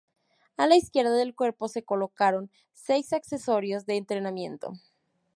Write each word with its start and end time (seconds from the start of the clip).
A 0.57 0.65
la 0.65 0.77
izquierda 0.77 1.11
del 1.11 1.35
cuerpo 1.35 1.67
se 1.67 1.83
colocaron 1.83 2.49
seis 2.73 3.13
accesorios 3.13 3.85
de 3.85 3.97
enterramiento. 3.97 4.73